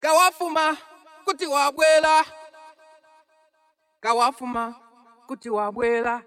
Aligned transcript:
kawafuma 0.00 0.76
kuti 1.24 1.46
wabwera 1.46 2.24
kawafuma 4.00 4.74
kuti 5.26 5.50
wabwera 5.50 6.22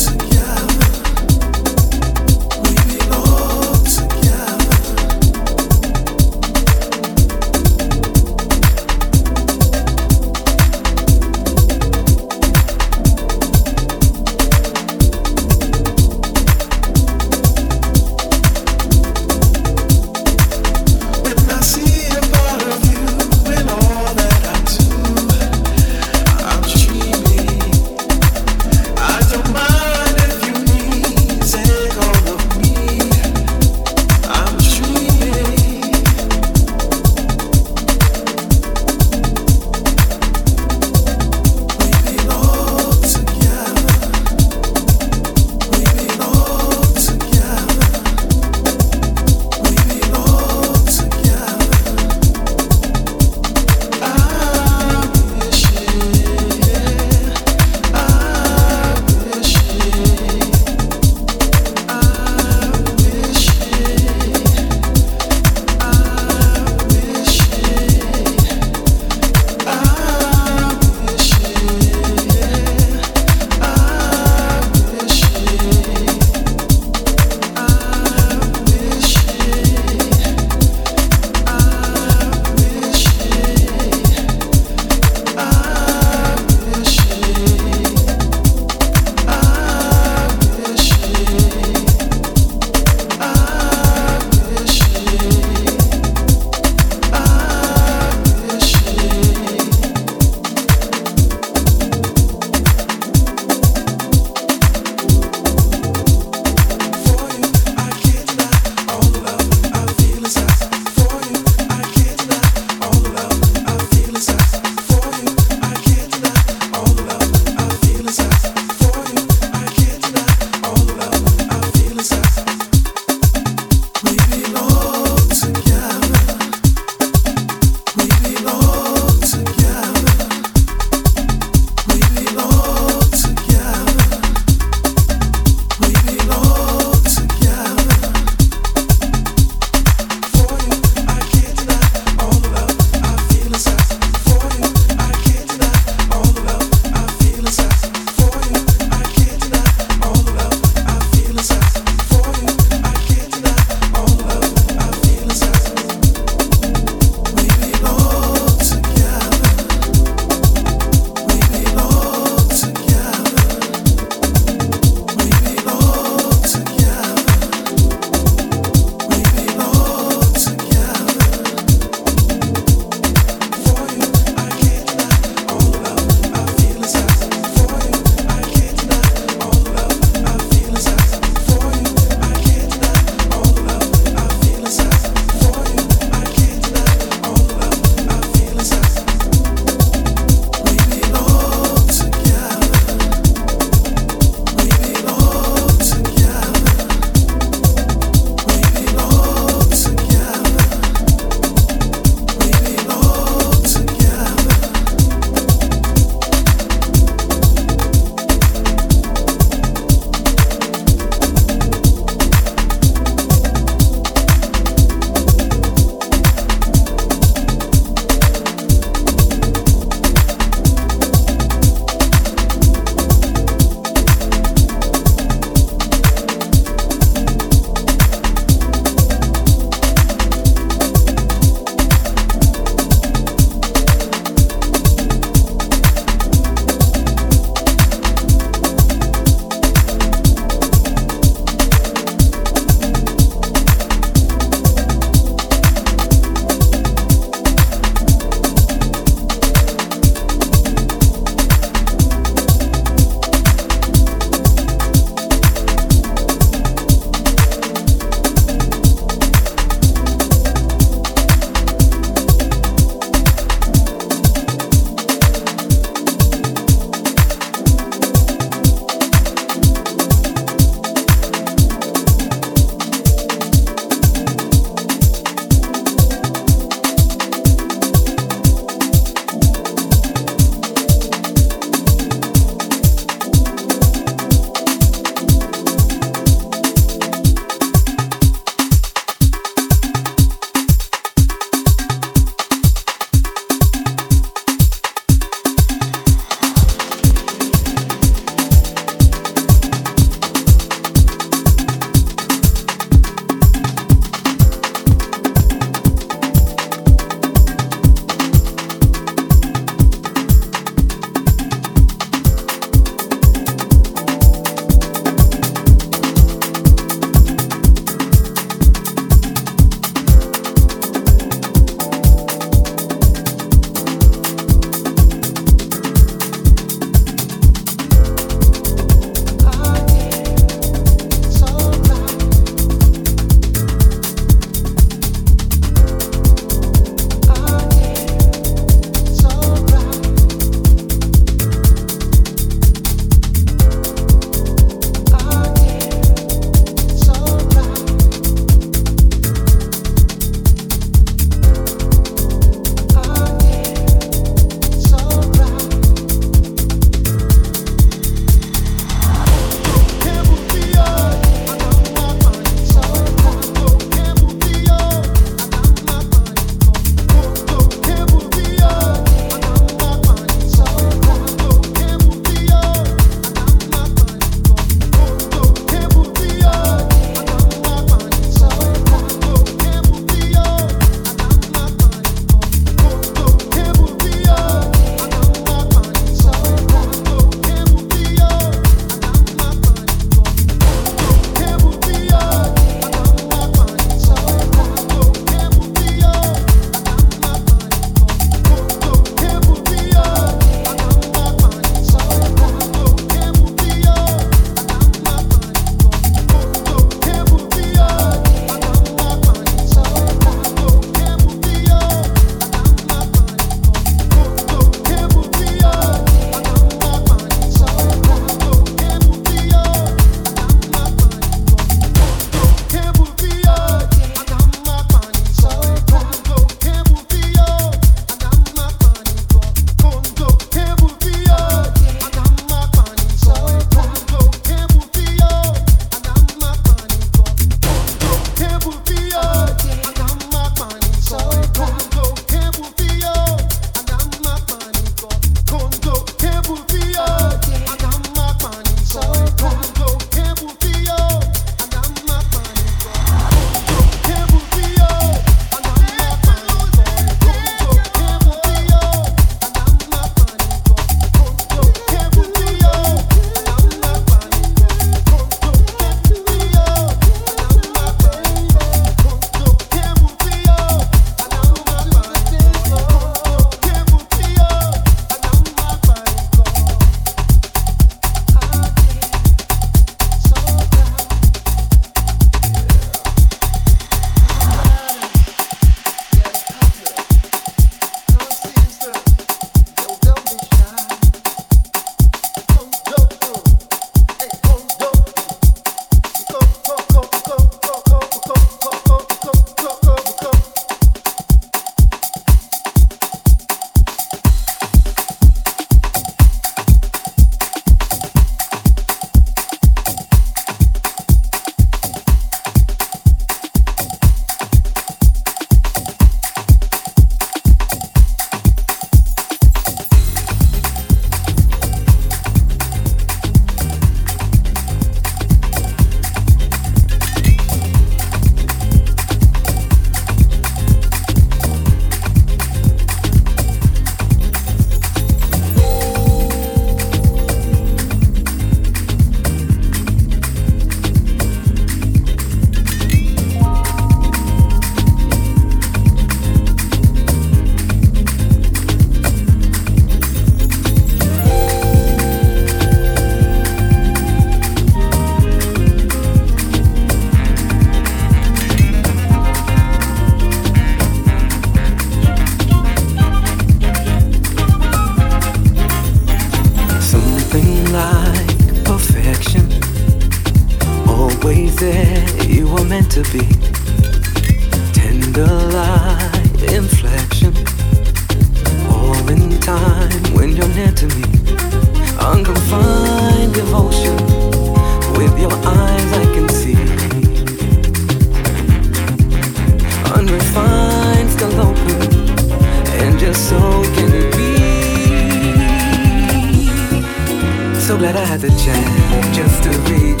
had 598.11 598.19
the 598.19 598.27
chance 598.27 599.15
just 599.15 599.41
to 599.41 599.49
reach 599.71 600.00